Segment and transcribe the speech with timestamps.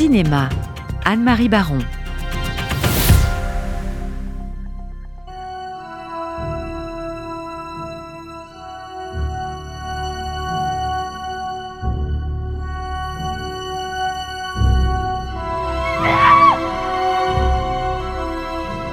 [0.00, 0.48] Cinéma,
[1.04, 1.80] Anne-Marie Baron.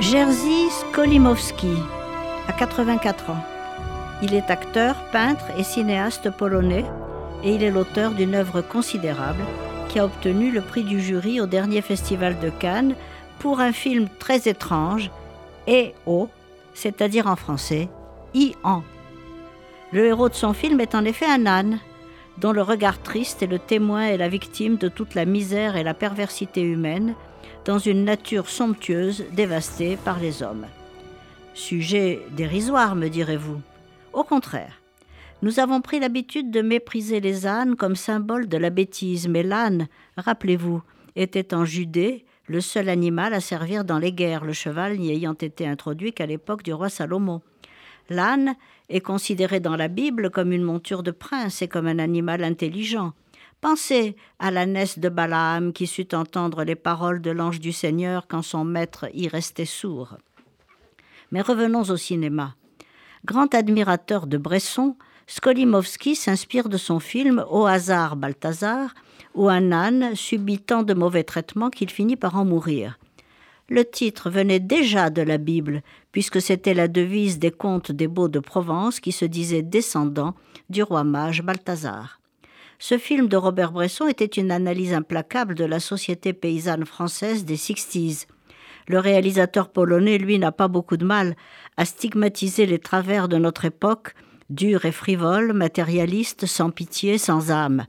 [0.00, 1.68] Jerzy Skolimowski
[2.48, 3.36] a 84 ans.
[4.22, 6.84] Il est acteur, peintre et cinéaste polonais
[7.44, 9.44] et il est l'auteur d'une œuvre considérable
[9.98, 12.94] a obtenu le prix du jury au dernier festival de Cannes
[13.38, 15.10] pour un film très étrange,
[15.68, 16.28] E.O.,
[16.74, 17.88] c'est-à-dire en français,
[18.34, 18.82] I-an.
[19.92, 21.78] Le héros de son film est en effet un âne,
[22.38, 25.84] dont le regard triste est le témoin et la victime de toute la misère et
[25.84, 27.14] la perversité humaine
[27.64, 30.66] dans une nature somptueuse dévastée par les hommes.
[31.54, 33.60] Sujet dérisoire, me direz-vous.
[34.12, 34.80] Au contraire,
[35.42, 39.88] nous avons pris l'habitude de mépriser les ânes comme symbole de la bêtise, mais l'âne,
[40.16, 40.82] rappelez-vous,
[41.14, 45.34] était en Judée le seul animal à servir dans les guerres, le cheval n'y ayant
[45.34, 47.42] été introduit qu'à l'époque du roi Salomon.
[48.08, 48.54] L'âne
[48.88, 53.12] est considéré dans la Bible comme une monture de prince et comme un animal intelligent.
[53.60, 58.42] Pensez à l'ânesse de Balaam qui sut entendre les paroles de l'ange du Seigneur quand
[58.42, 60.18] son maître y restait sourd.
[61.32, 62.54] Mais revenons au cinéma.
[63.24, 68.94] Grand admirateur de Bresson, Skolimowski s'inspire de son film Au hasard Balthazar,
[69.34, 72.98] où un âne subit tant de mauvais traitements qu'il finit par en mourir.
[73.68, 75.82] Le titre venait déjà de la Bible,
[76.12, 80.34] puisque c'était la devise des comtes des Beaux de Provence qui se disaient descendants
[80.70, 82.20] du roi mage Balthazar.
[82.78, 87.56] Ce film de Robert Bresson était une analyse implacable de la société paysanne française des
[87.56, 88.26] Sixties.
[88.86, 91.34] Le réalisateur polonais, lui, n'a pas beaucoup de mal
[91.76, 94.14] à stigmatiser les travers de notre époque,
[94.50, 97.86] dure et frivole, matérialiste, sans pitié, sans âme.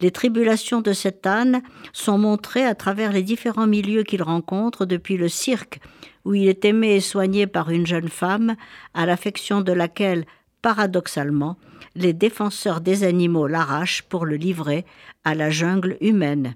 [0.00, 5.16] Les tribulations de cet âne sont montrées à travers les différents milieux qu'il rencontre depuis
[5.16, 5.80] le cirque,
[6.24, 8.56] où il est aimé et soigné par une jeune femme,
[8.92, 10.26] à l'affection de laquelle,
[10.62, 11.56] paradoxalement,
[11.94, 14.84] les défenseurs des animaux l'arrachent pour le livrer
[15.24, 16.54] à la jungle humaine.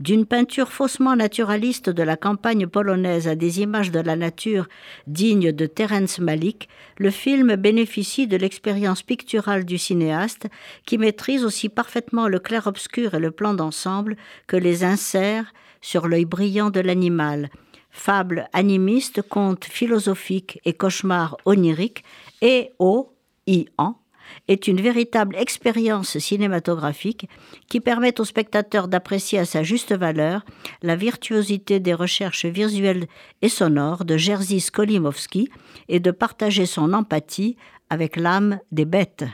[0.00, 4.68] D'une peinture faussement naturaliste de la campagne polonaise à des images de la nature
[5.06, 6.68] dignes de Terence Malick,
[6.98, 10.48] le film bénéficie de l'expérience picturale du cinéaste
[10.84, 14.16] qui maîtrise aussi parfaitement le clair-obscur et le plan d'ensemble
[14.48, 17.48] que les inserts sur l'œil brillant de l'animal.
[17.90, 22.02] Fable animiste, conte philosophique et cauchemar onirique,
[22.42, 23.12] et au
[23.46, 24.00] i-an,
[24.48, 27.28] est une véritable expérience cinématographique
[27.68, 30.44] qui permet au spectateur d'apprécier à sa juste valeur
[30.82, 33.06] la virtuosité des recherches visuelles
[33.42, 35.48] et sonores de Jerzy Skolimowski
[35.88, 37.56] et de partager son empathie
[37.90, 39.24] avec l'âme des bêtes.